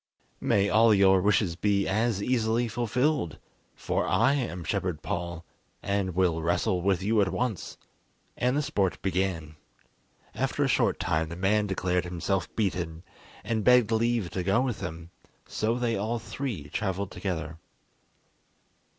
"May 0.39 0.67
all 0.67 0.95
your 0.95 1.21
wishes 1.21 1.55
be 1.55 1.87
as 1.87 2.23
easily 2.23 2.67
fulfilled, 2.67 3.37
for 3.75 4.07
I 4.07 4.33
am 4.33 4.63
Shepherd 4.63 5.03
Paul, 5.03 5.45
and 5.83 6.15
will 6.15 6.41
wrestle 6.41 6.81
with 6.81 7.03
you 7.03 7.21
at 7.21 7.31
once," 7.31 7.77
and 8.35 8.57
the 8.57 8.63
sport 8.63 8.99
began. 9.03 9.57
After 10.33 10.63
a 10.63 10.67
short 10.67 10.99
time 10.99 11.29
the 11.29 11.35
man 11.35 11.67
declared 11.67 12.05
himself 12.05 12.49
beaten, 12.55 13.03
and 13.43 13.63
begged 13.63 13.91
leave 13.91 14.31
to 14.31 14.41
go 14.41 14.59
with 14.61 14.79
them; 14.79 15.11
so 15.47 15.75
they 15.77 15.95
all 15.95 16.17
three 16.17 16.63
travelled 16.69 17.11
together. 17.11 17.59